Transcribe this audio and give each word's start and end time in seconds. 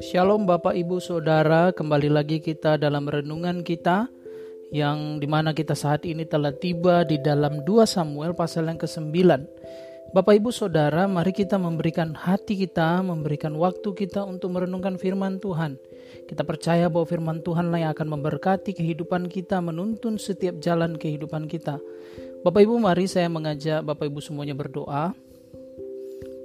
Shalom 0.00 0.48
Bapak 0.48 0.72
Ibu 0.72 1.04
Saudara, 1.04 1.68
kembali 1.76 2.08
lagi 2.08 2.40
kita 2.40 2.80
dalam 2.80 3.04
renungan 3.04 3.60
kita 3.60 4.08
yang 4.72 5.20
di 5.20 5.28
mana 5.28 5.52
kita 5.52 5.76
saat 5.76 6.08
ini 6.08 6.24
telah 6.24 6.56
tiba 6.56 7.04
di 7.04 7.20
dalam 7.20 7.60
2 7.60 7.84
Samuel 7.84 8.32
pasal 8.32 8.72
yang 8.72 8.80
ke-9. 8.80 9.12
Bapak 10.16 10.40
Ibu 10.40 10.48
Saudara, 10.48 11.04
mari 11.04 11.36
kita 11.36 11.60
memberikan 11.60 12.16
hati 12.16 12.56
kita, 12.56 13.04
memberikan 13.04 13.52
waktu 13.60 13.92
kita 13.92 14.24
untuk 14.24 14.56
merenungkan 14.56 14.96
firman 14.96 15.44
Tuhan. 15.44 15.76
Kita 16.24 16.40
percaya 16.40 16.88
bahwa 16.88 17.04
firman 17.04 17.44
Tuhan 17.44 17.68
lah 17.68 17.84
yang 17.84 17.92
akan 17.92 18.16
memberkati 18.16 18.72
kehidupan 18.72 19.28
kita, 19.28 19.60
menuntun 19.60 20.16
setiap 20.16 20.56
jalan 20.56 20.96
kehidupan 20.96 21.52
kita. 21.52 21.76
Bapak 22.40 22.64
Ibu, 22.64 22.80
mari 22.80 23.04
saya 23.04 23.28
mengajak 23.28 23.84
Bapak 23.84 24.08
Ibu 24.08 24.24
semuanya 24.24 24.56
berdoa. 24.56 25.31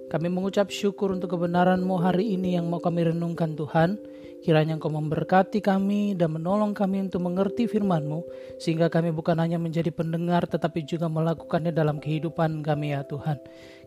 Kami 0.08 0.32
mengucap 0.32 0.72
syukur 0.72 1.12
untuk 1.12 1.36
kebenaran-Mu 1.36 2.00
hari 2.00 2.40
ini 2.40 2.56
yang 2.56 2.72
mau 2.72 2.80
kami 2.80 3.12
renungkan 3.12 3.60
Tuhan. 3.60 4.00
Kiranya 4.40 4.80
Engkau 4.80 4.88
memberkati 4.88 5.60
kami 5.60 6.16
dan 6.16 6.40
menolong 6.40 6.72
kami 6.72 7.04
untuk 7.04 7.28
mengerti 7.28 7.68
firman-Mu, 7.68 8.24
sehingga 8.56 8.88
kami 8.88 9.12
bukan 9.12 9.36
hanya 9.36 9.60
menjadi 9.60 9.92
pendengar 9.92 10.48
tetapi 10.48 10.88
juga 10.88 11.12
melakukannya 11.12 11.76
dalam 11.76 12.00
kehidupan 12.00 12.64
kami 12.64 12.96
ya 12.96 13.04
Tuhan. 13.04 13.36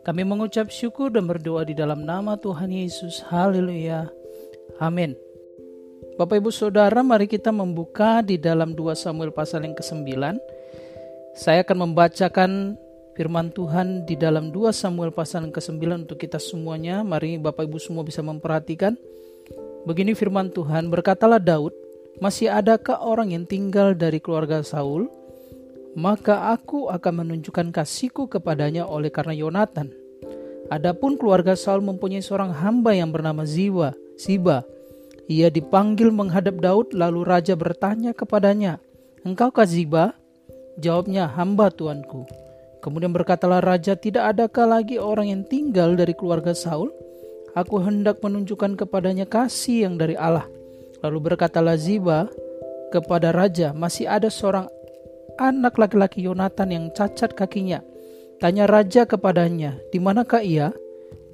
Kami 0.04 0.22
mengucap 0.28 0.68
syukur 0.68 1.08
dan 1.08 1.24
berdoa 1.24 1.64
di 1.64 1.72
dalam 1.72 2.04
nama 2.04 2.36
Tuhan 2.36 2.68
Yesus. 2.68 3.24
Haleluya. 3.32 4.12
Amin. 4.76 5.16
Bapak 6.20 6.36
Ibu 6.36 6.52
Saudara, 6.52 7.00
mari 7.00 7.24
kita 7.24 7.48
membuka 7.48 8.20
di 8.20 8.36
dalam 8.36 8.76
2 8.76 8.92
Samuel 8.92 9.32
pasal 9.32 9.64
yang 9.64 9.72
ke-9. 9.72 10.36
Saya 11.32 11.64
akan 11.64 11.88
membacakan 11.88 12.76
firman 13.18 13.50
Tuhan 13.50 14.06
di 14.06 14.14
dalam 14.14 14.54
2 14.54 14.70
Samuel 14.70 15.10
pasal 15.10 15.48
ke-9 15.50 16.06
untuk 16.06 16.18
kita 16.20 16.38
semuanya. 16.38 17.02
Mari 17.02 17.40
Bapak 17.40 17.66
Ibu 17.66 17.78
semua 17.82 18.06
bisa 18.06 18.22
memperhatikan. 18.22 18.94
Begini 19.88 20.12
firman 20.12 20.52
Tuhan, 20.52 20.92
berkatalah 20.92 21.40
Daud, 21.40 21.72
masih 22.20 22.52
adakah 22.52 23.00
orang 23.00 23.32
yang 23.32 23.44
tinggal 23.48 23.96
dari 23.96 24.20
keluarga 24.20 24.60
Saul? 24.60 25.08
Maka 25.96 26.54
aku 26.54 26.92
akan 26.92 27.26
menunjukkan 27.26 27.74
kasihku 27.74 28.30
kepadanya 28.30 28.86
oleh 28.86 29.10
karena 29.10 29.34
Yonatan. 29.34 29.90
Adapun 30.70 31.18
keluarga 31.18 31.58
Saul 31.58 31.82
mempunyai 31.82 32.22
seorang 32.22 32.54
hamba 32.54 32.94
yang 32.94 33.10
bernama 33.10 33.42
Ziba. 33.42 33.96
Siba. 34.14 34.62
Ia 35.26 35.50
dipanggil 35.50 36.14
menghadap 36.14 36.58
Daud 36.62 36.94
lalu 36.94 37.26
raja 37.26 37.54
bertanya 37.54 38.14
kepadanya, 38.14 38.78
Engkau 39.22 39.52
Ziba? 39.68 40.16
Jawabnya, 40.80 41.28
hamba 41.28 41.68
tuanku. 41.68 42.49
Kemudian 42.80 43.12
berkatalah 43.12 43.60
raja, 43.60 43.92
tidak 43.92 44.36
adakah 44.36 44.80
lagi 44.80 44.96
orang 44.96 45.28
yang 45.28 45.42
tinggal 45.44 45.92
dari 45.92 46.16
keluarga 46.16 46.56
Saul? 46.56 46.88
Aku 47.52 47.82
hendak 47.82 48.24
menunjukkan 48.24 48.78
kepadanya 48.80 49.28
kasih 49.28 49.84
yang 49.84 49.94
dari 50.00 50.16
Allah. 50.16 50.48
Lalu 51.04 51.32
berkatalah 51.32 51.76
Ziba 51.76 52.28
kepada 52.88 53.36
raja, 53.36 53.76
masih 53.76 54.08
ada 54.08 54.32
seorang 54.32 54.68
anak 55.36 55.76
laki-laki 55.76 56.24
Yonatan 56.24 56.68
yang 56.72 56.84
cacat 56.96 57.36
kakinya. 57.36 57.84
Tanya 58.40 58.64
raja 58.64 59.04
kepadanya, 59.04 59.76
di 59.92 60.00
manakah 60.00 60.40
ia? 60.40 60.72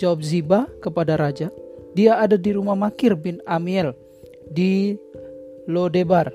Jawab 0.03 0.27
Ziba 0.27 0.67
kepada 0.83 1.15
raja, 1.15 1.55
dia 1.95 2.19
ada 2.19 2.35
di 2.35 2.51
rumah 2.53 2.75
Makir 2.75 3.15
bin 3.15 3.39
Amiel 3.47 3.95
di 4.51 4.99
Lodebar. 5.71 6.35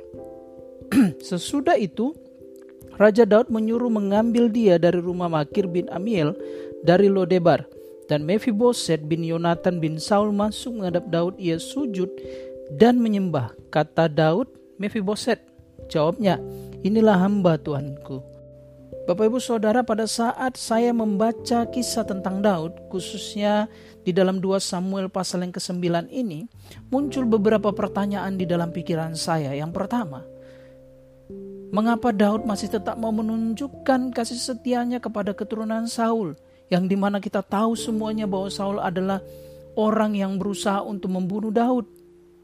Sesudah 1.28 1.76
itu 1.76 2.16
Raja 3.02 3.26
Daud 3.26 3.50
menyuruh 3.50 3.90
mengambil 3.90 4.46
dia 4.46 4.78
dari 4.78 5.02
rumah 5.02 5.26
Makir 5.26 5.66
bin 5.66 5.90
Amiel 5.90 6.38
dari 6.86 7.10
Lodebar. 7.10 7.66
Dan 8.06 8.30
Mephiboset 8.30 9.10
bin 9.10 9.26
Yonatan 9.26 9.82
bin 9.82 9.98
Saul 9.98 10.30
masuk 10.30 10.78
menghadap 10.78 11.10
Daud. 11.10 11.34
Ia 11.42 11.58
sujud 11.58 12.14
dan 12.78 13.02
menyembah. 13.02 13.58
Kata 13.74 14.06
Daud, 14.06 14.54
Mephiboset. 14.78 15.42
Jawabnya, 15.90 16.38
inilah 16.86 17.18
hamba 17.18 17.58
Tuanku. 17.58 18.22
Bapak 19.10 19.34
ibu 19.34 19.42
saudara 19.42 19.82
pada 19.82 20.06
saat 20.06 20.62
saya 20.62 20.94
membaca 20.94 21.66
kisah 21.74 22.06
tentang 22.06 22.38
Daud 22.38 22.86
khususnya 22.94 23.66
di 24.06 24.14
dalam 24.14 24.38
2 24.38 24.62
Samuel 24.62 25.10
pasal 25.10 25.42
yang 25.42 25.50
ke-9 25.50 26.06
ini 26.14 26.46
muncul 26.94 27.26
beberapa 27.26 27.74
pertanyaan 27.74 28.38
di 28.38 28.46
dalam 28.46 28.70
pikiran 28.70 29.18
saya. 29.18 29.58
Yang 29.58 29.74
pertama, 29.74 30.22
Mengapa 31.72 32.12
Daud 32.12 32.44
masih 32.44 32.68
tetap 32.68 33.00
mau 33.00 33.16
menunjukkan 33.16 34.12
kasih 34.12 34.36
setianya 34.36 35.00
kepada 35.00 35.32
keturunan 35.32 35.88
Saul? 35.88 36.36
Yang 36.68 36.84
di 36.92 36.98
mana 37.00 37.24
kita 37.24 37.40
tahu 37.40 37.80
semuanya 37.80 38.28
bahwa 38.28 38.52
Saul 38.52 38.84
adalah 38.84 39.24
orang 39.80 40.20
yang 40.20 40.36
berusaha 40.36 40.84
untuk 40.84 41.16
membunuh 41.16 41.48
Daud. 41.48 41.88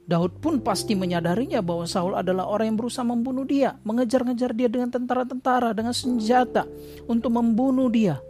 Daud 0.07 0.39
pun 0.39 0.63
pasti 0.63 0.95
menyadarinya 0.95 1.59
bahwa 1.59 1.83
Saul 1.83 2.15
adalah 2.15 2.47
orang 2.47 2.71
yang 2.71 2.79
berusaha 2.79 3.03
membunuh 3.03 3.43
dia, 3.43 3.75
mengejar-ngejar 3.83 4.55
dia 4.55 4.71
dengan 4.71 4.95
tentara-tentara, 4.95 5.75
dengan 5.75 5.91
senjata 5.91 6.63
untuk 7.03 7.35
membunuh 7.35 7.91
dia. 7.91 8.23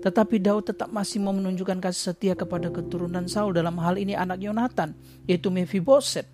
Tetapi 0.00 0.40
Daud 0.40 0.72
tetap 0.72 0.88
masih 0.88 1.20
mau 1.20 1.36
menunjukkan 1.36 1.84
kasih 1.84 2.16
setia 2.16 2.32
kepada 2.32 2.72
keturunan 2.72 3.28
Saul 3.28 3.52
dalam 3.52 3.76
hal 3.76 4.00
ini 4.00 4.16
anak 4.16 4.40
Yonatan, 4.40 4.96
yaitu 5.28 5.52
Mephiboset. 5.52 6.24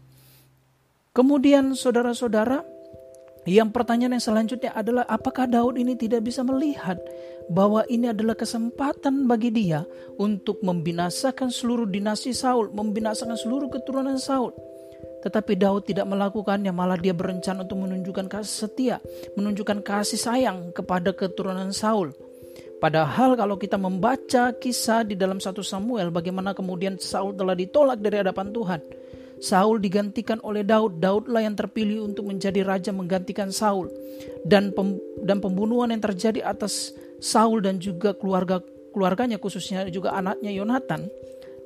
Kemudian 1.11 1.75
saudara-saudara, 1.75 2.76
yang 3.47 3.71
pertanyaan 3.71 4.19
yang 4.19 4.25
selanjutnya 4.27 4.75
adalah 4.75 5.07
apakah 5.07 5.47
Daud 5.47 5.79
ini 5.79 5.95
tidak 5.95 6.27
bisa 6.27 6.43
melihat 6.43 6.99
bahwa 7.47 7.87
ini 7.87 8.11
adalah 8.11 8.35
kesempatan 8.35 9.31
bagi 9.31 9.55
dia 9.55 9.87
untuk 10.19 10.59
membinasakan 10.67 11.55
seluruh 11.55 11.87
dinasti 11.87 12.35
Saul, 12.35 12.75
membinasakan 12.75 13.39
seluruh 13.39 13.71
keturunan 13.71 14.19
Saul. 14.19 14.51
Tetapi 15.23 15.59
Daud 15.59 15.87
tidak 15.87 16.11
melakukannya, 16.11 16.75
malah 16.75 16.99
dia 16.99 17.15
berencana 17.15 17.63
untuk 17.63 17.87
menunjukkan 17.87 18.27
kasih 18.27 18.57
setia, 18.67 18.97
menunjukkan 19.39 19.83
kasih 19.83 20.19
sayang 20.19 20.75
kepada 20.75 21.15
keturunan 21.15 21.71
Saul. 21.71 22.15
Padahal 22.77 23.39
kalau 23.41 23.57
kita 23.57 23.81
membaca 23.81 24.53
kisah 24.53 25.01
di 25.01 25.17
dalam 25.17 25.41
satu 25.41 25.65
Samuel 25.65 26.13
bagaimana 26.13 26.53
kemudian 26.53 27.01
Saul 27.01 27.33
telah 27.33 27.57
ditolak 27.57 28.03
dari 28.03 28.21
hadapan 28.21 28.53
Tuhan. 28.53 28.81
Saul 29.41 29.83
digantikan 29.83 30.41
oleh 30.41 30.65
Daud. 30.65 31.01
Daudlah 31.01 31.45
yang 31.45 31.55
terpilih 31.57 32.09
untuk 32.09 32.29
menjadi 32.29 32.65
raja 32.65 32.91
menggantikan 32.91 33.53
Saul. 33.53 33.93
Dan 34.47 34.73
pem, 34.73 34.97
dan 35.25 35.41
pembunuhan 35.41 35.93
yang 35.93 36.03
terjadi 36.03 36.45
atas 36.47 36.97
Saul 37.21 37.65
dan 37.65 37.81
juga 37.81 38.13
keluarga 38.17 38.61
keluarganya 38.97 39.37
khususnya 39.37 39.85
juga 39.93 40.17
anaknya 40.17 40.49
Yonatan 40.57 41.13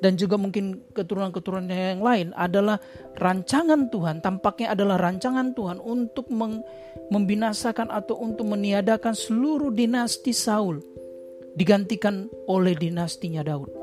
dan 0.01 0.17
juga 0.17 0.41
mungkin 0.41 0.83
keturunan-keturunannya 0.97 2.01
yang 2.01 2.03
lain 2.03 2.29
adalah 2.35 2.81
rancangan 3.21 3.93
Tuhan, 3.93 4.25
tampaknya 4.25 4.73
adalah 4.73 4.97
rancangan 4.97 5.53
Tuhan 5.53 5.79
untuk 5.79 6.27
membinasakan 7.13 7.93
atau 7.93 8.17
untuk 8.19 8.49
meniadakan 8.49 9.13
seluruh 9.13 9.71
dinasti 9.71 10.33
Saul 10.33 10.81
digantikan 11.55 12.27
oleh 12.49 12.73
dinastinya 12.75 13.45
Daud. 13.45 13.80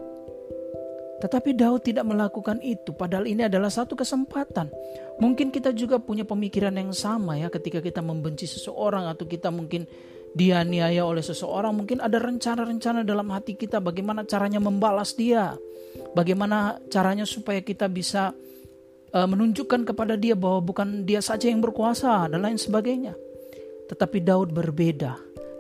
Tetapi 1.18 1.58
Daud 1.58 1.82
tidak 1.82 2.06
melakukan 2.06 2.62
itu, 2.62 2.94
padahal 2.94 3.26
ini 3.26 3.50
adalah 3.50 3.74
satu 3.74 3.98
kesempatan. 3.98 4.70
Mungkin 5.18 5.50
kita 5.50 5.74
juga 5.74 5.98
punya 5.98 6.22
pemikiran 6.22 6.78
yang 6.78 6.94
sama 6.94 7.42
ya 7.42 7.50
ketika 7.50 7.82
kita 7.82 8.06
membenci 8.06 8.46
seseorang 8.46 9.10
atau 9.10 9.26
kita 9.26 9.50
mungkin 9.50 9.90
dianiaya 10.38 11.02
oleh 11.02 11.26
seseorang, 11.26 11.74
mungkin 11.74 12.06
ada 12.06 12.22
rencana-rencana 12.22 13.02
dalam 13.02 13.34
hati 13.34 13.58
kita 13.58 13.82
bagaimana 13.82 14.30
caranya 14.30 14.62
membalas 14.62 15.18
dia. 15.18 15.58
Bagaimana 16.14 16.78
caranya 16.94 17.26
supaya 17.26 17.66
kita 17.66 17.90
bisa 17.90 18.30
uh, 19.18 19.28
menunjukkan 19.28 19.90
kepada 19.90 20.14
dia 20.14 20.38
bahwa 20.38 20.62
bukan 20.62 21.02
dia 21.10 21.26
saja 21.26 21.50
yang 21.50 21.66
berkuasa 21.66 22.30
dan 22.30 22.46
lain 22.46 22.62
sebagainya. 22.62 23.18
Tetapi 23.90 24.22
Daud 24.22 24.54
berbeda. 24.54 25.18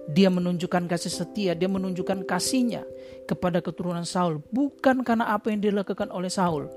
Dia 0.07 0.31
menunjukkan 0.31 0.87
kasih 0.87 1.11
setia, 1.11 1.51
dia 1.51 1.67
menunjukkan 1.67 2.23
kasihnya 2.23 2.87
kepada 3.27 3.59
keturunan 3.59 4.07
Saul, 4.07 4.39
bukan 4.55 5.03
karena 5.03 5.35
apa 5.35 5.51
yang 5.51 5.59
dilakukan 5.59 6.07
oleh 6.15 6.31
Saul. 6.31 6.71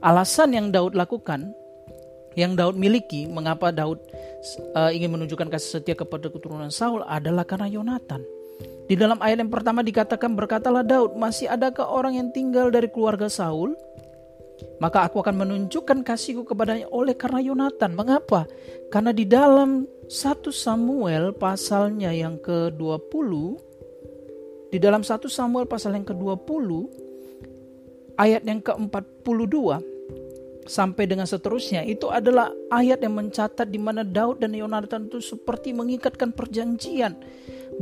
Alasan 0.00 0.56
yang 0.56 0.72
Daud 0.72 0.96
lakukan, 0.96 1.52
yang 2.38 2.56
Daud 2.56 2.80
miliki, 2.80 3.28
mengapa 3.28 3.68
Daud 3.68 4.00
uh, 4.72 4.88
ingin 4.88 5.12
menunjukkan 5.12 5.52
kasih 5.52 5.80
setia 5.80 5.92
kepada 5.92 6.32
keturunan 6.32 6.72
Saul 6.72 7.04
adalah 7.04 7.44
karena 7.44 7.68
Yonatan. 7.68 8.24
Di 8.90 8.98
dalam 8.98 9.22
ayat 9.22 9.38
yang 9.38 9.52
pertama 9.52 9.84
dikatakan 9.86 10.34
berkatalah 10.34 10.82
Daud, 10.82 11.14
masih 11.14 11.46
adakah 11.46 11.86
orang 11.86 12.18
yang 12.18 12.28
tinggal 12.34 12.72
dari 12.74 12.90
keluarga 12.90 13.30
Saul? 13.30 13.76
Maka 14.80 15.08
aku 15.08 15.20
akan 15.24 15.46
menunjukkan 15.46 16.04
kasihku 16.04 16.44
kepadanya 16.44 16.88
oleh 16.92 17.16
karena 17.16 17.40
Yonatan. 17.40 17.96
Mengapa? 17.96 18.48
Karena 18.92 19.12
di 19.12 19.24
dalam 19.24 19.84
1 20.10 20.50
Samuel 20.50 21.36
pasalnya 21.36 22.10
yang 22.10 22.40
ke-20 22.42 23.30
di 24.70 24.78
dalam 24.78 25.02
1 25.02 25.26
Samuel 25.26 25.66
pasal 25.66 25.98
yang 25.98 26.06
ke-20 26.06 26.68
ayat 28.18 28.42
yang 28.46 28.62
ke-42 28.62 29.54
sampai 30.70 31.04
dengan 31.10 31.26
seterusnya 31.26 31.82
itu 31.82 32.06
adalah 32.06 32.54
ayat 32.70 33.02
yang 33.02 33.18
mencatat 33.18 33.66
di 33.66 33.82
mana 33.82 34.06
Daud 34.06 34.38
dan 34.38 34.54
Yonatan 34.54 35.10
itu 35.10 35.18
seperti 35.18 35.74
mengikatkan 35.74 36.30
perjanjian 36.30 37.18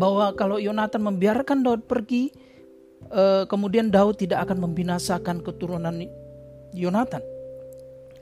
bahwa 0.01 0.33
kalau 0.33 0.57
Yonatan 0.57 1.05
membiarkan 1.05 1.61
Daud 1.61 1.85
pergi 1.85 2.33
uh, 3.13 3.45
kemudian 3.45 3.93
Daud 3.93 4.17
tidak 4.17 4.49
akan 4.49 4.73
membinasakan 4.73 5.45
keturunan 5.45 6.09
Yonatan. 6.75 7.23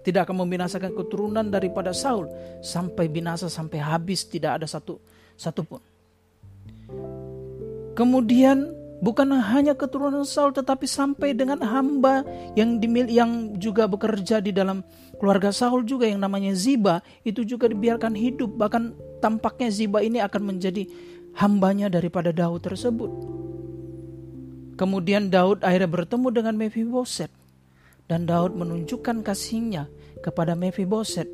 Tidak 0.06 0.22
akan 0.22 0.46
membinasakan 0.46 0.94
keturunan 0.94 1.46
daripada 1.50 1.90
Saul 1.90 2.30
sampai 2.62 3.10
binasa 3.10 3.50
sampai 3.50 3.82
habis 3.82 4.22
tidak 4.30 4.62
ada 4.62 4.66
satu 4.70 5.02
satupun. 5.34 5.82
Kemudian 7.98 8.70
bukan 9.02 9.34
hanya 9.34 9.74
keturunan 9.74 10.22
Saul 10.22 10.54
tetapi 10.54 10.86
sampai 10.86 11.34
dengan 11.34 11.58
hamba 11.64 12.22
yang 12.54 12.78
dimil 12.78 13.10
yang 13.10 13.58
juga 13.58 13.90
bekerja 13.90 14.38
di 14.38 14.54
dalam 14.54 14.86
keluarga 15.18 15.50
Saul 15.50 15.82
juga 15.82 16.06
yang 16.06 16.22
namanya 16.22 16.54
Ziba 16.54 17.02
itu 17.26 17.42
juga 17.42 17.66
dibiarkan 17.66 18.14
hidup 18.14 18.54
bahkan 18.54 18.94
tampaknya 19.18 19.74
Ziba 19.74 20.00
ini 20.06 20.22
akan 20.22 20.54
menjadi 20.54 20.86
hambanya 21.36 21.90
daripada 21.92 22.32
Daud 22.32 22.64
tersebut. 22.64 23.10
Kemudian 24.76 25.32
Daud 25.32 25.64
akhirnya 25.64 25.88
bertemu 25.88 26.28
dengan 26.30 26.54
Mephiboset 26.56 27.32
dan 28.06 28.26
Daud 28.26 28.54
menunjukkan 28.54 29.26
kasihnya 29.26 29.90
kepada 30.22 30.54
Mephiboset 30.54 31.26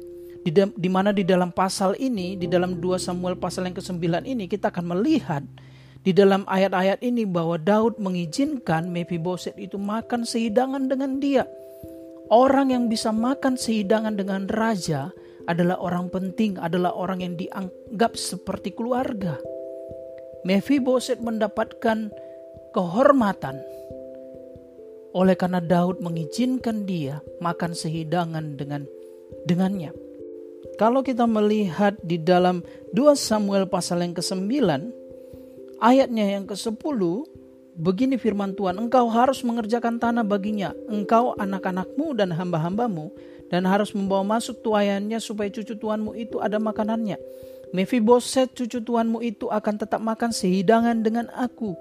di, 0.42 0.88
mana 0.90 1.14
di 1.14 1.22
dalam 1.22 1.54
pasal 1.54 1.94
ini 2.02 2.34
di 2.34 2.50
dalam 2.50 2.82
2 2.82 2.98
Samuel 2.98 3.38
pasal 3.38 3.70
yang 3.70 3.78
ke-9 3.78 4.26
ini 4.26 4.50
kita 4.50 4.74
akan 4.74 4.90
melihat 4.98 5.46
di 6.02 6.10
dalam 6.10 6.42
ayat-ayat 6.50 6.98
ini 7.06 7.22
bahwa 7.22 7.54
Daud 7.62 8.02
mengizinkan 8.02 8.90
Mephiboset 8.90 9.54
itu 9.54 9.78
makan 9.78 10.26
sehidangan 10.26 10.90
dengan 10.90 11.22
dia. 11.22 11.46
Orang 12.26 12.74
yang 12.74 12.90
bisa 12.90 13.14
makan 13.14 13.54
sehidangan 13.54 14.18
dengan 14.18 14.50
raja 14.50 15.14
adalah 15.46 15.78
orang 15.78 16.10
penting, 16.10 16.58
adalah 16.58 16.90
orang 16.90 17.22
yang 17.22 17.34
dianggap 17.38 18.18
seperti 18.18 18.74
keluarga. 18.74 19.38
Mephiboset 20.42 21.22
mendapatkan 21.22 22.10
kehormatan 22.74 23.62
oleh 25.12 25.36
karena 25.36 25.60
Daud 25.60 26.00
mengizinkan 26.00 26.88
dia 26.88 27.20
makan 27.40 27.76
sehidangan 27.76 28.56
dengan 28.56 28.88
dengannya. 29.44 29.92
Kalau 30.80 31.04
kita 31.04 31.28
melihat 31.28 31.96
di 32.00 32.16
dalam 32.16 32.64
2 32.96 33.12
Samuel 33.16 33.68
pasal 33.68 34.02
yang 34.02 34.16
ke-9 34.16 34.48
ayatnya 35.84 36.40
yang 36.40 36.44
ke-10 36.48 37.00
begini 37.76 38.16
firman 38.16 38.56
Tuhan 38.56 38.80
engkau 38.80 39.08
harus 39.08 39.44
mengerjakan 39.44 40.00
tanah 40.00 40.24
baginya 40.24 40.72
engkau 40.88 41.36
anak-anakmu 41.36 42.16
dan 42.16 42.32
hamba-hambamu 42.32 43.12
dan 43.52 43.68
harus 43.68 43.92
membawa 43.92 44.24
masuk 44.24 44.60
tuayannya 44.64 45.20
supaya 45.20 45.52
cucu 45.52 45.76
tuanmu 45.76 46.16
itu 46.16 46.40
ada 46.40 46.56
makanannya 46.56 47.16
Mephiboset 47.72 48.52
cucu 48.52 48.84
tuanmu 48.84 49.24
itu 49.24 49.48
akan 49.48 49.80
tetap 49.80 50.04
makan 50.04 50.28
sehidangan 50.28 51.00
dengan 51.00 51.32
aku. 51.32 51.72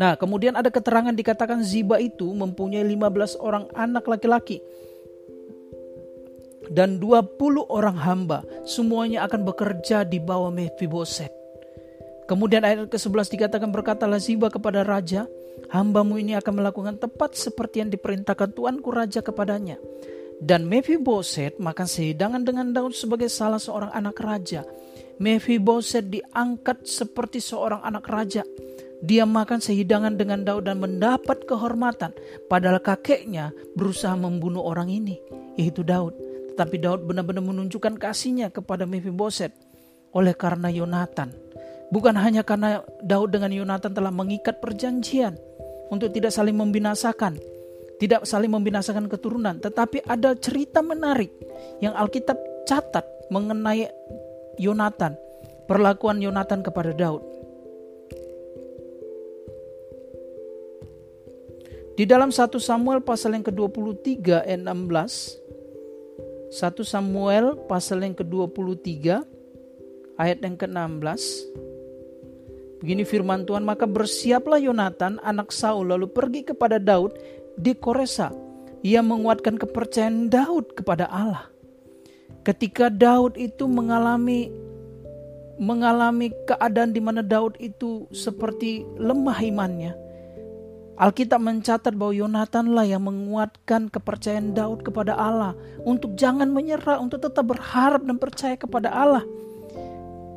Nah, 0.00 0.16
kemudian 0.16 0.56
ada 0.56 0.72
keterangan 0.72 1.12
dikatakan 1.12 1.60
Ziba 1.60 2.00
itu 2.00 2.30
mempunyai 2.32 2.84
15 2.84 3.36
orang 3.40 3.68
anak 3.76 4.08
laki-laki 4.08 4.64
dan 6.72 6.96
20 6.96 7.68
orang 7.68 7.96
hamba. 8.00 8.40
Semuanya 8.64 9.28
akan 9.28 9.44
bekerja 9.44 10.08
di 10.08 10.16
bawah 10.16 10.48
Mephiboset. 10.48 11.30
Kemudian 12.30 12.64
ayat 12.64 12.88
ke-11 12.88 13.28
dikatakan 13.34 13.68
berkatalah 13.68 14.16
Ziba 14.16 14.48
kepada 14.48 14.80
raja, 14.86 15.28
hambamu 15.68 16.16
ini 16.16 16.32
akan 16.38 16.64
melakukan 16.64 16.96
tepat 16.96 17.36
seperti 17.36 17.84
yang 17.84 17.90
diperintahkan 17.92 18.56
tuanku 18.56 18.88
raja 18.88 19.20
kepadanya. 19.20 19.76
Dan 20.42 20.66
Mephiboset 20.66 21.60
makan 21.60 21.86
sehidangan 21.86 22.42
dengan 22.42 22.72
Daud 22.72 22.96
sebagai 22.96 23.30
salah 23.30 23.62
seorang 23.62 23.92
anak 23.94 24.16
raja. 24.18 24.64
Mephiboset 25.22 26.08
diangkat 26.08 26.82
seperti 26.88 27.38
seorang 27.38 27.84
anak 27.84 28.06
raja. 28.10 28.42
Dia 29.02 29.26
makan 29.26 29.58
sehidangan 29.58 30.14
dengan 30.14 30.46
Daud 30.46 30.70
dan 30.70 30.78
mendapat 30.78 31.42
kehormatan. 31.42 32.14
Padahal 32.46 32.78
kakeknya 32.78 33.50
berusaha 33.74 34.14
membunuh 34.14 34.62
orang 34.62 34.86
ini, 34.94 35.18
yaitu 35.58 35.82
Daud. 35.82 36.14
Tetapi 36.54 36.78
Daud 36.78 37.10
benar-benar 37.10 37.42
menunjukkan 37.42 37.98
kasihnya 37.98 38.54
kepada 38.54 38.86
Mephiboset 38.86 39.50
oleh 40.14 40.36
karena 40.38 40.70
Yonatan. 40.70 41.34
Bukan 41.90 42.14
hanya 42.14 42.46
karena 42.46 42.86
Daud 43.02 43.34
dengan 43.34 43.50
Yonatan 43.50 43.92
telah 43.92 44.14
mengikat 44.14 44.62
perjanjian 44.62 45.34
untuk 45.90 46.14
tidak 46.14 46.30
saling 46.30 46.56
membinasakan, 46.56 47.36
tidak 47.98 48.24
saling 48.24 48.48
membinasakan 48.48 49.10
keturunan, 49.10 49.58
tetapi 49.60 50.00
ada 50.06 50.32
cerita 50.38 50.80
menarik 50.80 51.34
yang 51.82 51.92
Alkitab 51.92 52.38
catat 52.64 53.04
mengenai 53.28 53.90
Yonatan, 54.56 55.18
perlakuan 55.66 56.22
Yonatan 56.22 56.64
kepada 56.64 56.94
Daud. 56.94 57.31
Di 61.92 62.08
dalam 62.08 62.32
1 62.32 62.56
Samuel 62.56 63.04
pasal 63.04 63.36
yang 63.36 63.44
ke-23 63.44 64.48
ayat 64.48 64.64
16 64.64 65.42
1 66.52 66.84
Samuel 66.84 67.56
pasal 67.68 68.00
yang 68.04 68.16
ke-23 68.16 69.20
ayat 70.16 70.38
yang 70.40 70.56
ke-16 70.56 71.20
Begini 72.82 73.06
firman 73.06 73.46
Tuhan, 73.46 73.62
maka 73.62 73.86
bersiaplah 73.86 74.58
Yonatan 74.58 75.22
anak 75.22 75.54
Saul 75.54 75.94
lalu 75.94 76.10
pergi 76.10 76.42
kepada 76.42 76.82
Daud 76.82 77.14
di 77.54 77.78
Koresa. 77.78 78.34
Ia 78.82 78.98
menguatkan 78.98 79.54
kepercayaan 79.54 80.26
Daud 80.26 80.74
kepada 80.74 81.06
Allah. 81.06 81.46
Ketika 82.42 82.90
Daud 82.90 83.38
itu 83.38 83.70
mengalami 83.70 84.50
mengalami 85.62 86.34
keadaan 86.50 86.90
di 86.90 86.98
mana 86.98 87.22
Daud 87.22 87.54
itu 87.62 88.10
seperti 88.10 88.82
lemah 88.98 89.38
imannya. 89.38 89.94
Alkitab 90.92 91.40
mencatat 91.40 91.96
bahwa 91.96 92.12
Yonatan 92.12 92.76
lah 92.76 92.84
yang 92.84 93.08
menguatkan 93.08 93.88
kepercayaan 93.88 94.52
Daud 94.52 94.84
kepada 94.84 95.16
Allah 95.16 95.56
untuk 95.88 96.12
jangan 96.20 96.52
menyerah, 96.52 97.00
untuk 97.00 97.24
tetap 97.24 97.48
berharap 97.48 98.04
dan 98.04 98.20
percaya 98.20 98.60
kepada 98.60 98.92
Allah. 98.92 99.24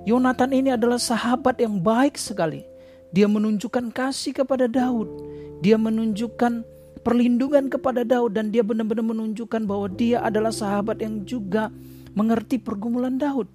Yonatan 0.08 0.56
ini 0.56 0.72
adalah 0.72 1.02
sahabat 1.02 1.60
yang 1.60 1.82
baik 1.82 2.16
sekali. 2.16 2.64
Dia 3.12 3.28
menunjukkan 3.28 3.92
kasih 3.92 4.32
kepada 4.32 4.72
Daud. 4.72 5.12
Dia 5.60 5.76
menunjukkan 5.76 6.64
perlindungan 7.04 7.68
kepada 7.68 8.08
Daud 8.08 8.34
dan 8.40 8.50
dia 8.50 8.64
benar-benar 8.64 9.06
menunjukkan 9.06 9.62
bahwa 9.68 9.92
dia 9.92 10.24
adalah 10.24 10.56
sahabat 10.56 11.04
yang 11.04 11.28
juga 11.28 11.68
mengerti 12.16 12.64
pergumulan 12.64 13.20
Daud. 13.20 13.52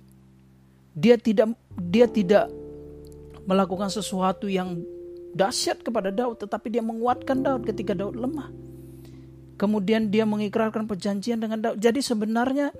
Dia 0.92 1.16
tidak 1.16 1.56
dia 1.80 2.04
tidak 2.04 2.52
melakukan 3.48 3.88
sesuatu 3.88 4.46
yang 4.46 4.84
dahsyat 5.34 5.82
kepada 5.84 6.10
Daud 6.10 6.42
tetapi 6.42 6.70
dia 6.72 6.82
menguatkan 6.82 7.42
Daud 7.44 7.66
ketika 7.66 7.94
Daud 7.94 8.18
lemah. 8.18 8.50
Kemudian 9.60 10.08
dia 10.08 10.24
mengikrarkan 10.24 10.88
perjanjian 10.88 11.36
dengan 11.36 11.60
Daud. 11.60 11.76
Jadi 11.76 12.00
sebenarnya 12.00 12.72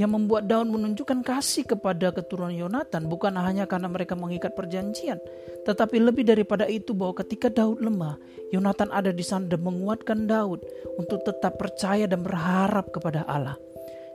yang 0.00 0.16
membuat 0.16 0.48
Daud 0.48 0.72
menunjukkan 0.72 1.20
kasih 1.20 1.68
kepada 1.68 2.08
keturunan 2.16 2.56
Yonatan 2.56 3.12
bukan 3.12 3.36
hanya 3.36 3.68
karena 3.68 3.92
mereka 3.92 4.16
mengikat 4.16 4.56
perjanjian, 4.56 5.20
tetapi 5.68 6.00
lebih 6.00 6.24
daripada 6.24 6.64
itu 6.64 6.96
bahwa 6.96 7.20
ketika 7.20 7.52
Daud 7.52 7.84
lemah, 7.84 8.16
Yonatan 8.56 8.88
ada 8.88 9.12
di 9.12 9.20
sana 9.20 9.44
dan 9.44 9.60
menguatkan 9.60 10.24
Daud 10.24 10.64
untuk 10.96 11.20
tetap 11.28 11.60
percaya 11.60 12.08
dan 12.08 12.24
berharap 12.24 12.88
kepada 12.88 13.28
Allah. 13.28 13.60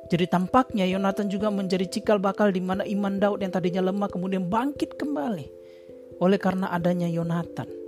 Jadi 0.09 0.25
tampaknya 0.25 0.89
Yonatan 0.89 1.29
juga 1.29 1.53
menjadi 1.53 1.85
cikal 1.85 2.17
bakal 2.17 2.49
di 2.49 2.63
mana 2.63 2.81
iman 2.87 3.19
Daud 3.21 3.43
yang 3.43 3.53
tadinya 3.53 3.85
lemah 3.85 4.09
kemudian 4.09 4.47
bangkit 4.49 4.97
kembali 4.97 5.66
oleh 6.21 6.39
karena 6.41 6.73
adanya 6.73 7.09
Yonatan. 7.09 7.87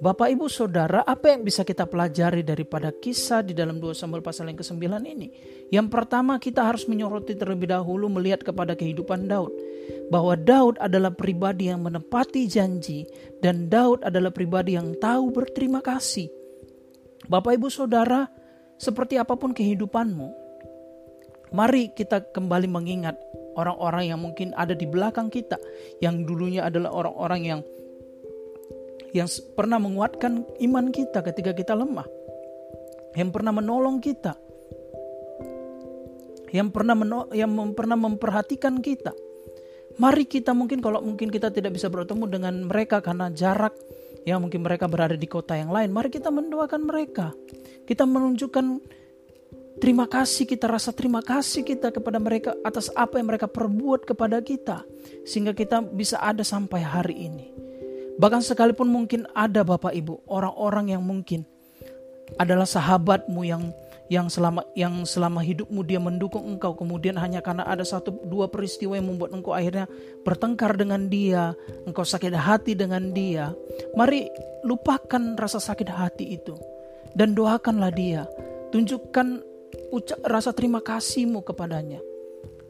Bapak 0.00 0.32
Ibu 0.32 0.48
Saudara, 0.48 1.04
apa 1.04 1.28
yang 1.28 1.44
bisa 1.44 1.60
kita 1.60 1.84
pelajari 1.84 2.40
daripada 2.40 2.88
kisah 2.88 3.44
di 3.44 3.52
dalam 3.52 3.76
2 3.76 3.92
Samuel 3.92 4.24
pasal 4.24 4.48
yang 4.48 4.56
ke-9 4.56 4.80
ini? 5.04 5.28
Yang 5.68 5.92
pertama 5.92 6.40
kita 6.40 6.64
harus 6.64 6.88
menyoroti 6.88 7.36
terlebih 7.36 7.68
dahulu 7.68 8.08
melihat 8.08 8.40
kepada 8.40 8.72
kehidupan 8.72 9.28
Daud. 9.28 9.52
Bahwa 10.08 10.40
Daud 10.40 10.80
adalah 10.80 11.12
pribadi 11.12 11.68
yang 11.68 11.84
menepati 11.84 12.48
janji 12.48 13.04
dan 13.44 13.68
Daud 13.68 14.00
adalah 14.00 14.32
pribadi 14.32 14.72
yang 14.72 14.96
tahu 14.96 15.36
berterima 15.36 15.84
kasih. 15.84 16.32
Bapak 17.28 17.60
Ibu 17.60 17.68
Saudara, 17.68 18.24
seperti 18.80 19.20
apa 19.20 19.36
pun 19.36 19.52
kehidupanmu, 19.52 20.28
mari 21.52 21.92
kita 21.92 22.24
kembali 22.32 22.72
mengingat 22.72 23.20
orang-orang 23.58 24.12
yang 24.12 24.20
mungkin 24.20 24.54
ada 24.54 24.74
di 24.76 24.86
belakang 24.86 25.32
kita, 25.32 25.56
yang 25.98 26.22
dulunya 26.26 26.66
adalah 26.66 26.90
orang-orang 26.94 27.40
yang 27.42 27.60
yang 29.10 29.26
pernah 29.58 29.82
menguatkan 29.82 30.46
iman 30.62 30.94
kita 30.94 31.22
ketika 31.26 31.50
kita 31.50 31.74
lemah, 31.74 32.06
yang 33.18 33.34
pernah 33.34 33.50
menolong 33.50 33.98
kita, 33.98 34.38
yang 36.54 36.70
pernah 36.70 36.94
meno 36.94 37.26
yang 37.34 37.50
pernah 37.74 37.98
memperhatikan 37.98 38.78
kita. 38.78 39.14
Mari 39.98 40.24
kita 40.24 40.54
mungkin 40.54 40.78
kalau 40.78 41.02
mungkin 41.02 41.28
kita 41.28 41.50
tidak 41.50 41.74
bisa 41.74 41.90
bertemu 41.90 42.24
dengan 42.30 42.54
mereka 42.64 43.02
karena 43.02 43.28
jarak, 43.34 43.74
ya 44.22 44.38
mungkin 44.38 44.62
mereka 44.62 44.86
berada 44.86 45.18
di 45.18 45.26
kota 45.26 45.58
yang 45.58 45.74
lain. 45.74 45.90
Mari 45.90 46.08
kita 46.08 46.30
mendoakan 46.30 46.82
mereka. 46.86 47.34
Kita 47.84 48.06
menunjukkan 48.06 48.66
terima 49.80 50.06
kasih 50.06 50.44
kita 50.46 50.68
rasa 50.68 50.92
terima 50.92 51.24
kasih 51.24 51.64
kita 51.64 51.90
kepada 51.90 52.20
mereka 52.20 52.54
atas 52.62 52.92
apa 52.94 53.18
yang 53.18 53.32
mereka 53.32 53.48
perbuat 53.48 54.04
kepada 54.06 54.38
kita 54.44 54.84
sehingga 55.24 55.56
kita 55.56 55.82
bisa 55.82 56.20
ada 56.20 56.44
sampai 56.44 56.84
hari 56.84 57.16
ini. 57.26 57.46
Bahkan 58.20 58.44
sekalipun 58.44 58.92
mungkin 58.92 59.24
ada 59.32 59.64
Bapak 59.64 59.96
Ibu, 59.96 60.28
orang-orang 60.28 60.92
yang 60.92 61.00
mungkin 61.00 61.48
adalah 62.36 62.68
sahabatmu 62.68 63.40
yang 63.42 63.72
yang 64.10 64.26
selama 64.26 64.66
yang 64.74 65.06
selama 65.06 65.38
hidupmu 65.38 65.86
dia 65.86 66.02
mendukung 66.02 66.42
engkau 66.42 66.74
kemudian 66.74 67.14
hanya 67.14 67.38
karena 67.38 67.62
ada 67.62 67.86
satu 67.86 68.10
dua 68.26 68.50
peristiwa 68.50 68.98
yang 68.98 69.06
membuat 69.06 69.30
engkau 69.30 69.54
akhirnya 69.54 69.86
bertengkar 70.26 70.74
dengan 70.74 71.06
dia 71.06 71.54
engkau 71.86 72.02
sakit 72.02 72.34
hati 72.34 72.74
dengan 72.74 73.14
dia 73.14 73.54
mari 73.94 74.26
lupakan 74.66 75.38
rasa 75.38 75.62
sakit 75.62 75.86
hati 75.94 76.34
itu 76.34 76.58
dan 77.14 77.38
doakanlah 77.38 77.94
dia 77.94 78.26
tunjukkan 78.74 79.46
ucap 79.90 80.22
rasa 80.24 80.54
terima 80.54 80.80
kasihmu 80.80 81.42
kepadanya 81.42 82.00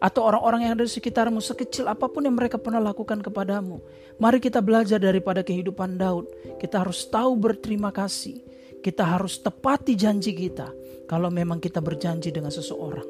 atau 0.00 0.24
orang-orang 0.24 0.64
yang 0.64 0.72
ada 0.80 0.88
di 0.88 0.92
sekitarmu 0.96 1.44
sekecil 1.44 1.84
apa 1.84 2.08
pun 2.08 2.24
yang 2.24 2.32
mereka 2.32 2.56
pernah 2.56 2.80
lakukan 2.80 3.20
kepadamu. 3.20 3.84
Mari 4.16 4.40
kita 4.40 4.64
belajar 4.64 4.96
daripada 4.96 5.44
kehidupan 5.44 6.00
Daud. 6.00 6.56
Kita 6.56 6.80
harus 6.80 7.04
tahu 7.12 7.36
berterima 7.36 7.92
kasih. 7.92 8.40
Kita 8.80 9.04
harus 9.04 9.44
tepati 9.44 9.92
janji 9.92 10.32
kita 10.32 10.72
kalau 11.04 11.28
memang 11.28 11.60
kita 11.60 11.84
berjanji 11.84 12.32
dengan 12.32 12.48
seseorang. 12.48 13.04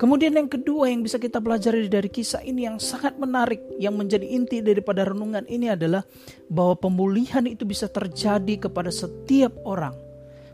Kemudian 0.00 0.32
yang 0.32 0.48
kedua 0.48 0.88
yang 0.88 1.04
bisa 1.04 1.20
kita 1.20 1.44
pelajari 1.44 1.84
dari 1.92 2.08
kisah 2.08 2.40
ini 2.40 2.64
yang 2.64 2.80
sangat 2.80 3.20
menarik 3.20 3.60
yang 3.76 4.00
menjadi 4.00 4.24
inti 4.24 4.64
daripada 4.64 5.04
renungan 5.04 5.44
ini 5.44 5.68
adalah 5.68 6.08
bahwa 6.48 6.72
pemulihan 6.80 7.44
itu 7.44 7.68
bisa 7.68 7.84
terjadi 7.84 8.64
kepada 8.64 8.88
setiap 8.88 9.52
orang. 9.68 9.92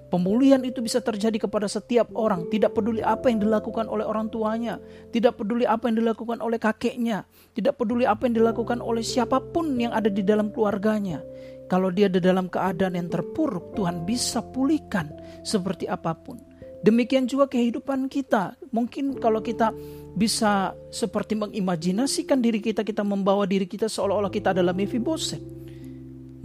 Pemulihan 0.07 0.63
itu 0.63 0.79
bisa 0.79 1.03
terjadi 1.03 1.35
kepada 1.35 1.67
setiap 1.67 2.15
orang, 2.15 2.47
tidak 2.47 2.79
peduli 2.79 3.03
apa 3.03 3.27
yang 3.27 3.43
dilakukan 3.43 3.91
oleh 3.91 4.07
orang 4.07 4.31
tuanya, 4.31 4.79
tidak 5.11 5.35
peduli 5.35 5.67
apa 5.67 5.91
yang 5.91 5.99
dilakukan 5.99 6.39
oleh 6.39 6.63
kakeknya, 6.63 7.27
tidak 7.59 7.75
peduli 7.75 8.07
apa 8.07 8.31
yang 8.31 8.39
dilakukan 8.39 8.79
oleh 8.79 9.03
siapa 9.03 9.43
pun 9.43 9.75
yang 9.75 9.91
ada 9.91 10.07
di 10.07 10.23
dalam 10.23 10.55
keluarganya. 10.55 11.27
Kalau 11.67 11.91
dia 11.91 12.07
ada 12.07 12.23
dalam 12.23 12.47
keadaan 12.47 12.95
yang 12.95 13.11
terpuruk, 13.11 13.75
Tuhan 13.75 14.07
bisa 14.07 14.47
pulihkan 14.55 15.11
seperti 15.43 15.91
apa 15.91 16.15
pun. 16.15 16.39
Demikian 16.87 17.27
juga 17.27 17.51
kehidupan 17.51 18.07
kita. 18.07 18.55
Mungkin 18.71 19.19
kalau 19.19 19.43
kita 19.43 19.75
bisa 20.15 20.79
seperti 20.95 21.35
mengimajinasikan 21.35 22.39
diri 22.39 22.63
kita, 22.63 22.87
kita 22.87 23.03
membawa 23.03 23.43
diri 23.43 23.67
kita 23.67 23.91
seolah-olah 23.91 24.31
kita 24.31 24.55
adalah 24.55 24.71
Mephiboset. 24.71 25.43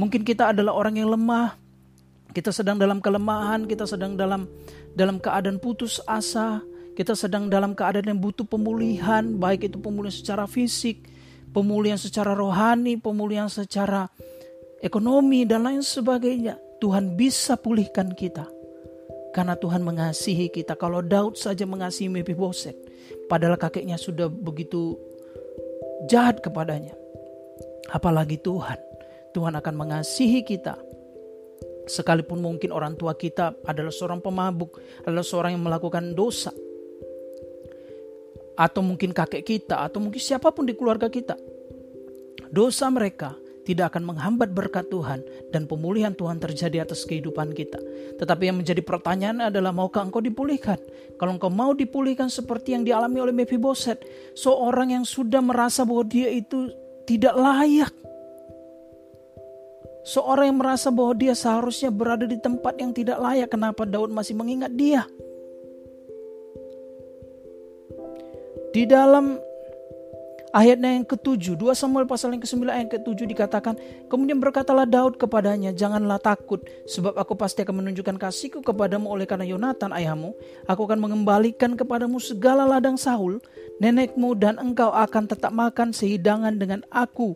Mungkin 0.01 0.25
kita 0.25 0.50
adalah 0.50 0.74
orang 0.74 0.98
yang 0.98 1.13
lemah, 1.13 1.62
kita 2.31 2.51
sedang 2.55 2.79
dalam 2.79 3.03
kelemahan, 3.03 3.67
kita 3.67 3.83
sedang 3.85 4.15
dalam 4.15 4.47
dalam 4.95 5.19
keadaan 5.19 5.59
putus 5.59 6.00
asa, 6.07 6.63
kita 6.95 7.15
sedang 7.15 7.47
dalam 7.47 7.71
keadaan 7.71 8.15
yang 8.15 8.19
butuh 8.19 8.43
pemulihan, 8.43 9.39
baik 9.39 9.71
itu 9.71 9.77
pemulihan 9.79 10.11
secara 10.11 10.43
fisik, 10.47 11.07
pemulihan 11.55 12.00
secara 12.00 12.35
rohani, 12.35 13.00
pemulihan 13.00 13.47
secara 13.47 14.11
ekonomi, 14.83 15.47
dan 15.47 15.63
lain 15.63 15.83
sebagainya. 15.83 16.59
Tuhan 16.81 17.13
bisa 17.13 17.55
pulihkan 17.55 18.11
kita. 18.17 18.50
Karena 19.31 19.55
Tuhan 19.55 19.85
mengasihi 19.85 20.51
kita. 20.51 20.75
Kalau 20.75 21.00
Daud 21.00 21.39
saja 21.39 21.63
mengasihi 21.63 22.11
Mephiboset, 22.11 22.75
padahal 23.31 23.55
kakeknya 23.55 23.95
sudah 23.95 24.27
begitu 24.27 25.00
jahat 26.11 26.43
kepadanya. 26.43 26.91
Apalagi 27.88 28.35
Tuhan. 28.43 28.75
Tuhan 29.31 29.55
akan 29.55 29.75
mengasihi 29.79 30.43
kita. 30.43 30.75
Sekalipun 31.89 32.41
mungkin 32.41 32.69
orang 32.69 32.93
tua 32.97 33.17
kita 33.17 33.57
adalah 33.65 33.93
seorang 33.93 34.21
pemabuk, 34.21 34.81
adalah 35.05 35.25
seorang 35.25 35.57
yang 35.57 35.63
melakukan 35.65 36.13
dosa. 36.13 36.53
Atau 38.57 38.85
mungkin 38.85 39.15
kakek 39.15 39.41
kita, 39.41 39.81
atau 39.81 39.97
mungkin 39.97 40.21
siapa 40.21 40.53
pun 40.53 40.69
di 40.69 40.77
keluarga 40.77 41.09
kita. 41.09 41.33
Dosa 42.51 42.91
mereka 42.91 43.33
tidak 43.63 43.93
akan 43.95 44.13
menghambat 44.13 44.50
berkat 44.51 44.89
Tuhan 44.89 45.21
dan 45.53 45.69
pemulihan 45.69 46.11
Tuhan 46.11 46.41
terjadi 46.41 46.83
atas 46.83 47.05
kehidupan 47.05 47.53
kita. 47.53 47.77
Tetapi 48.17 48.50
yang 48.50 48.57
menjadi 48.59 48.81
pertanyaan 48.81 49.53
adalah 49.53 49.69
maukah 49.71 50.01
engkau 50.03 50.19
dipulihkan? 50.19 50.81
Kalau 51.15 51.38
engkau 51.38 51.53
mau 51.53 51.71
dipulihkan 51.71 52.27
seperti 52.27 52.73
yang 52.73 52.83
dialami 52.83 53.21
oleh 53.21 53.33
Mephiboset, 53.33 54.01
seorang 54.33 54.97
yang 54.97 55.05
sudah 55.05 55.39
merasa 55.39 55.85
bahwa 55.85 56.03
dia 56.05 56.29
itu 56.33 56.73
tidak 57.05 57.38
layak. 57.38 57.93
Seorang 60.01 60.50
yang 60.50 60.60
merasa 60.60 60.89
bahwa 60.89 61.13
dia 61.13 61.38
seharusnya 61.38 61.93
berada 61.93 62.25
di 62.25 62.38
tempat 62.41 62.77
yang 62.81 62.89
tidak 62.89 63.22
layak, 63.22 63.50
kenapa 63.53 63.86
Daud 63.86 64.10
masih 64.10 64.34
mengingat 64.34 64.74
dia? 64.74 65.05
Di 68.72 68.88
dalam 68.88 69.38
Ayatnya 70.51 71.00
yang 71.00 71.08
ketujuh, 71.08 71.55
2 71.55 71.72
Samuel 71.72 72.03
pasal 72.03 72.36
yang 72.36 72.43
ke-9 72.43 72.67
ayat 72.67 72.91
ke-7 72.91 73.24
dikatakan, 73.24 73.79
Kemudian 74.12 74.36
berkatalah 74.36 74.84
Daud 74.84 75.15
kepadanya, 75.15 75.72
Janganlah 75.72 76.20
takut, 76.20 76.60
sebab 76.84 77.15
aku 77.15 77.39
pasti 77.39 77.63
akan 77.63 77.79
menunjukkan 77.79 78.20
kasihku 78.20 78.60
kepadamu 78.60 79.08
oleh 79.15 79.24
karena 79.24 79.48
Yonatan 79.48 79.96
ayahmu. 79.96 80.36
Aku 80.67 80.84
akan 80.84 81.00
mengembalikan 81.00 81.79
kepadamu 81.79 82.20
segala 82.20 82.67
ladang 82.67 83.00
Saul, 83.00 83.39
nenekmu 83.79 84.36
dan 84.36 84.60
engkau 84.60 84.91
akan 84.91 85.31
tetap 85.31 85.55
makan 85.55 85.96
sehidangan 85.96 86.60
dengan 86.60 86.84
aku. 86.91 87.31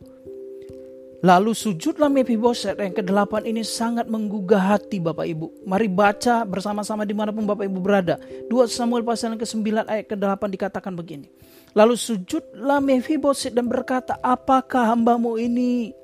Lalu 1.26 1.58
sujudlah 1.58 2.06
Mephiboset 2.06 2.78
yang 2.78 2.94
ke-8 2.94 3.50
ini 3.50 3.66
sangat 3.66 4.06
menggugah 4.06 4.62
hati 4.62 5.02
Bapak 5.02 5.26
Ibu. 5.26 5.66
Mari 5.66 5.90
baca 5.90 6.46
bersama-sama 6.46 7.02
di 7.02 7.18
mana 7.18 7.34
pun 7.34 7.50
Bapak 7.50 7.66
Ibu 7.66 7.82
berada. 7.82 8.22
2 8.46 8.54
Samuel 8.70 9.02
pasal 9.02 9.34
yang 9.34 9.42
ke-9 9.42 9.90
ayat 9.90 10.06
ke-8 10.06 10.46
dikatakan 10.54 10.94
begini. 10.94 11.26
Lalu 11.74 11.98
sujudlah 11.98 12.78
Mephiboset 12.78 13.58
dan 13.58 13.66
berkata, 13.66 14.22
apakah 14.22 14.94
hambamu 14.94 15.42
ini 15.42 15.98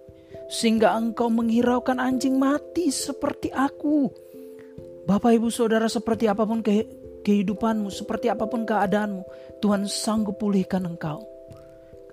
sehingga 0.50 0.98
engkau 0.98 1.30
menghiraukan 1.30 2.02
anjing 2.02 2.42
mati 2.42 2.90
seperti 2.90 3.54
aku. 3.54 4.10
Bapak 5.06 5.38
ibu 5.38 5.54
saudara 5.54 5.86
seperti 5.86 6.34
apa 6.34 6.50
pun 6.50 6.66
kehidupanmu, 7.22 7.94
seperti 7.94 8.26
apa 8.34 8.50
pun 8.50 8.66
keadaanmu, 8.66 9.22
Tuhan 9.62 9.86
sanggup 9.86 10.42
pulihkan 10.42 10.82
engkau. 10.90 11.31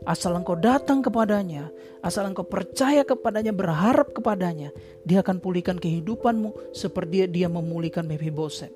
Asal 0.07 0.39
engkau 0.39 0.55
datang 0.55 1.03
kepadanya, 1.03 1.71
asal 2.05 2.29
engkau 2.31 2.47
percaya 2.47 3.03
kepadanya, 3.03 3.51
berharap 3.51 4.15
kepadanya, 4.15 4.71
dia 5.03 5.25
akan 5.25 5.43
pulihkan 5.43 5.79
kehidupanmu 5.79 6.75
seperti 6.75 7.27
dia 7.27 7.51
memulihkan 7.51 8.07
Mephiboset. 8.07 8.71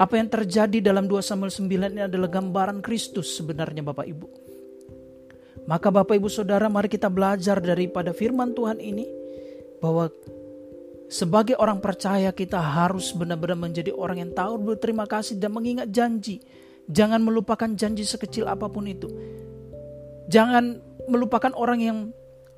Apa 0.00 0.16
yang 0.16 0.32
terjadi 0.32 0.80
dalam 0.80 1.04
2 1.04 1.20
Samuel 1.20 1.52
9 1.52 1.68
ini 1.68 2.02
adalah 2.08 2.28
gambaran 2.32 2.80
Kristus 2.80 3.36
sebenarnya 3.36 3.84
Bapak 3.84 4.08
Ibu. 4.08 4.26
Maka 5.68 5.92
Bapak 5.92 6.16
Ibu 6.16 6.32
Saudara 6.32 6.66
mari 6.72 6.88
kita 6.88 7.12
belajar 7.12 7.60
daripada 7.60 8.16
firman 8.16 8.56
Tuhan 8.56 8.80
ini 8.80 9.04
bahwa 9.78 10.08
sebagai 11.12 11.60
orang 11.60 11.78
percaya 11.78 12.32
kita 12.32 12.56
harus 12.56 13.12
benar-benar 13.12 13.60
menjadi 13.60 13.92
orang 13.92 14.24
yang 14.24 14.32
tahu 14.32 14.56
berterima 14.72 15.04
kasih 15.04 15.36
dan 15.36 15.52
mengingat 15.52 15.92
janji. 15.92 16.40
Jangan 16.88 17.22
melupakan 17.22 17.68
janji 17.78 18.02
sekecil 18.02 18.48
apa 18.48 18.66
pun 18.66 18.88
itu. 18.88 19.06
Jangan 20.32 20.80
melupakan 21.12 21.52
orang 21.52 21.80
yang 21.84 21.98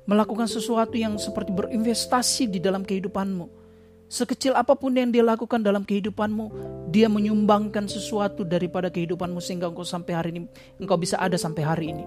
melakukan 0.07 0.47
sesuatu 0.47 0.95
yang 0.95 1.19
seperti 1.19 1.51
berinvestasi 1.51 2.47
di 2.47 2.63
dalam 2.63 2.87
kehidupanmu 2.87 3.65
Sekecil 4.05 4.53
apa 4.53 4.77
pun 4.77 4.93
yang 4.93 5.09
dia 5.09 5.25
lakukan 5.25 5.65
dalam 5.65 5.81
kehidupanmu, 5.81 6.45
dia 6.93 7.09
menyumbangkan 7.09 7.89
sesuatu 7.89 8.45
daripada 8.45 8.93
kehidupanmu 8.93 9.41
sehingga 9.41 9.65
engkau 9.65 9.81
sampai 9.81 10.13
hari 10.13 10.29
ini, 10.29 10.41
engkau 10.77 10.93
bisa 10.93 11.17
ada 11.17 11.33
sampai 11.41 11.63
hari 11.65 11.85
ini. 11.89 12.05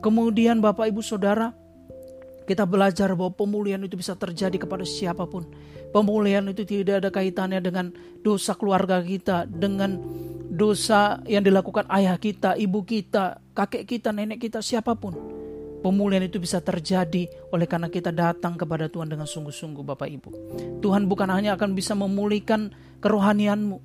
Kemudian 0.00 0.64
Bapak 0.64 0.88
Ibu 0.88 1.04
Saudara, 1.04 1.52
kita 2.48 2.64
belajar 2.64 3.12
bahwa 3.12 3.36
pemulihan 3.36 3.84
itu 3.84 4.00
bisa 4.00 4.16
terjadi 4.16 4.56
kepada 4.64 4.80
siapa 4.88 5.28
pun. 5.28 5.44
Pemulihan 5.92 6.42
itu 6.48 6.64
tidak 6.64 7.04
ada 7.04 7.10
kaitannya 7.12 7.60
dengan 7.60 7.92
dosa 8.24 8.56
keluarga 8.56 9.04
kita, 9.04 9.44
dengan 9.44 10.00
dosa 10.48 11.20
yang 11.28 11.44
dilakukan 11.44 11.84
ayah 11.92 12.16
kita, 12.16 12.56
ibu 12.56 12.80
kita, 12.80 13.44
kakek 13.60 13.84
kita, 13.84 14.08
nenek 14.16 14.40
kita, 14.40 14.64
siapa 14.64 14.96
pun. 14.96 15.12
Pemulihan 15.80 16.24
itu 16.24 16.36
bisa 16.36 16.60
terjadi 16.60 17.24
oleh 17.52 17.64
karena 17.64 17.88
kita 17.88 18.12
datang 18.12 18.56
kepada 18.56 18.88
Tuhan 18.88 19.08
dengan 19.08 19.24
sungguh-sungguh 19.24 19.80
Bapak 19.80 20.08
Ibu. 20.08 20.30
Tuhan 20.84 21.08
bukan 21.08 21.28
hanya 21.32 21.56
akan 21.56 21.72
bisa 21.72 21.96
memulihkan 21.96 22.72
kerohanianmu. 23.00 23.80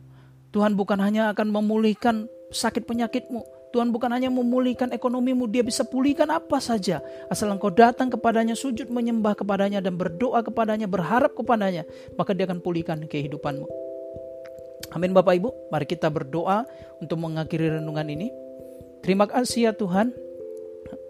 Tuhan 0.52 0.76
bukan 0.76 1.00
hanya 1.00 1.32
akan 1.32 1.52
memulihkan 1.52 2.28
sakit 2.52 2.84
penyakitmu. 2.84 3.44
Tuhan 3.76 3.92
bukan 3.92 4.08
hanya 4.08 4.32
memulihkan 4.32 4.96
ekonomimu, 4.96 5.52
dia 5.52 5.60
bisa 5.60 5.84
pulihkan 5.84 6.32
apa 6.32 6.64
saja. 6.64 7.04
Asal 7.28 7.52
engkau 7.52 7.68
datang 7.68 8.08
kepadanya, 8.08 8.56
sujud 8.56 8.88
menyembah 8.88 9.36
kepadanya 9.36 9.84
dan 9.84 10.00
berdoa 10.00 10.40
kepadanya, 10.48 10.88
berharap 10.88 11.36
kepadanya, 11.36 11.84
maka 12.16 12.32
dia 12.32 12.48
akan 12.48 12.64
pulihkan 12.64 13.04
kehidupanmu. 13.04 13.68
Amin 14.96 15.12
Bapak 15.12 15.36
Ibu, 15.36 15.52
mari 15.76 15.84
kita 15.84 16.08
berdoa 16.08 16.64
untuk 17.04 17.20
mengakhiri 17.20 17.80
renungan 17.80 18.08
ini. 18.08 18.45
Terima 19.06 19.30
kasih 19.30 19.70
ya 19.70 19.74
Tuhan, 19.78 20.18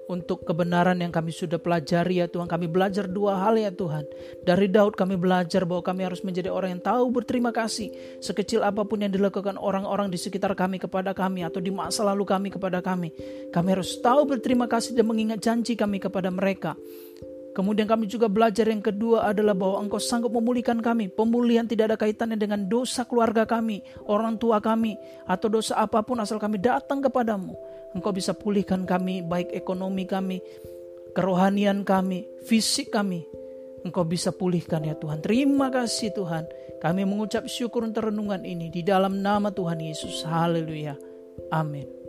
untuk 0.06 0.46
kebenaran 0.46 1.02
yang 1.02 1.10
kami 1.10 1.34
sudah 1.34 1.58
pelajari 1.58 2.22
ya 2.22 2.28
Tuhan. 2.30 2.46
Kami 2.46 2.70
belajar 2.70 3.10
dua 3.10 3.42
hal 3.42 3.58
ya 3.58 3.74
Tuhan. 3.74 4.06
Dari 4.46 4.70
Daud 4.70 4.94
kami 4.94 5.18
belajar 5.18 5.66
bahwa 5.66 5.82
kami 5.82 6.06
harus 6.06 6.22
menjadi 6.22 6.54
orang 6.54 6.78
yang 6.78 6.84
tahu 6.84 7.10
berterima 7.10 7.50
kasih. 7.50 7.90
Sekecil 8.22 8.62
apa 8.62 8.86
pun 8.86 9.02
yang 9.02 9.14
dilakukan 9.14 9.58
orang-orang 9.58 10.14
di 10.14 10.18
sekitar 10.20 10.54
kami 10.54 10.78
kepada 10.78 11.16
kami 11.18 11.42
atau 11.42 11.58
di 11.62 11.74
masa 11.74 12.06
lalu 12.06 12.26
kami 12.26 12.48
kepada 12.54 12.84
kami. 12.84 13.10
Kami 13.50 13.68
harus 13.72 13.98
tahu 14.02 14.30
berterima 14.30 14.70
kasih 14.70 14.94
dan 14.94 15.06
mengingat 15.10 15.42
janji 15.42 15.74
kami 15.74 15.98
kepada 15.98 16.30
mereka. 16.30 16.78
Kemudian 17.56 17.88
kami 17.88 18.12
juga 18.12 18.28
belajar 18.28 18.68
yang 18.68 18.84
kedua 18.84 19.32
adalah 19.32 19.56
bahwa 19.56 19.80
Engkau 19.80 19.96
sanggup 19.96 20.36
memulihkan 20.36 20.84
kami. 20.84 21.08
Pemulihan 21.08 21.64
tidak 21.64 21.96
ada 21.96 21.98
kaitannya 22.04 22.36
dengan 22.36 22.68
dosa 22.68 23.08
keluarga 23.08 23.48
kami, 23.48 23.80
orang 24.12 24.36
tua 24.36 24.60
kami, 24.60 25.00
atau 25.24 25.48
dosa 25.48 25.80
apa 25.80 26.04
pun 26.04 26.20
asal 26.20 26.36
kami 26.36 26.60
datang 26.60 27.00
kepadamu. 27.00 27.56
Engkau 27.96 28.12
bisa 28.12 28.36
pulihkan 28.36 28.84
kami, 28.84 29.24
baik 29.24 29.56
ekonomi 29.56 30.04
kami, 30.04 30.44
kerohanian 31.16 31.88
kami, 31.88 32.28
fisik 32.44 32.92
kami. 32.92 33.24
Engkau 33.88 34.04
bisa 34.04 34.36
pulihkan 34.36 34.84
ya 34.84 35.00
Tuhan. 35.00 35.24
Terima 35.24 35.72
kasih 35.72 36.12
Tuhan. 36.12 36.44
Kami 36.84 37.02
mengucap 37.08 37.48
syukur 37.48 37.88
untuk 37.88 38.12
renungan 38.12 38.44
ini 38.44 38.68
di 38.68 38.84
dalam 38.84 39.24
nama 39.24 39.50
Tuhan 39.50 39.80
Yesus. 39.80 40.28
Haleluya. 40.28 41.00
Amin. 41.56 42.05